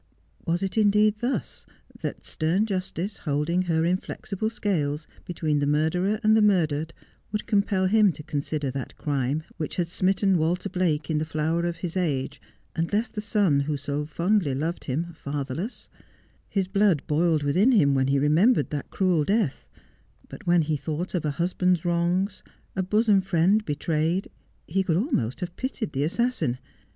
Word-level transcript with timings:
"Was 0.47 0.63
it, 0.63 0.79
indeed, 0.79 1.19
thus 1.19 1.67
that 2.01 2.25
stern 2.25 2.65
justice, 2.65 3.17
holding 3.17 3.61
her 3.61 3.85
inflexible 3.85 4.49
scales 4.49 5.05
between 5.25 5.59
the 5.59 5.67
mur 5.67 5.91
derer 5.91 6.19
and 6.23 6.35
the 6.35 6.41
murdered, 6.41 6.91
would 7.31 7.45
compel 7.45 7.85
him 7.85 8.11
to 8.13 8.23
consider 8.23 8.71
that 8.71 8.97
crime 8.97 9.43
which 9.57 9.75
had 9.75 9.87
smitten 9.87 10.39
Walter 10.39 10.69
Blake 10.69 11.11
in 11.11 11.19
the 11.19 11.23
flower 11.23 11.65
of 11.67 11.77
his 11.85 11.95
age, 11.95 12.41
and 12.75 12.91
left 12.91 13.13
the 13.13 13.21
son, 13.21 13.59
who 13.59 13.77
so 13.77 14.03
fondly 14.03 14.55
loved 14.55 14.85
him, 14.85 15.13
fatherless 15.13 15.87
1 15.95 16.01
His 16.49 16.67
blood 16.67 17.03
boiled 17.05 17.43
within 17.43 17.71
him 17.71 17.93
when 17.93 18.07
he 18.07 18.17
remembered 18.17 18.71
that 18.71 18.89
cruel 18.89 19.23
death 19.23 19.69
■— 19.75 19.81
but 20.29 20.47
when 20.47 20.63
he 20.63 20.77
thought 20.77 21.13
of 21.13 21.25
a 21.25 21.29
husband's 21.29 21.85
wrongs, 21.85 22.41
a 22.75 22.81
bosom 22.81 23.21
friend 23.21 23.63
betrayed, 23.65 24.31
he 24.65 24.81
could 24.81 24.97
almost 24.97 25.41
have 25.41 25.55
pitied 25.55 25.93
the 25.93 26.01
assassin. 26.03 26.57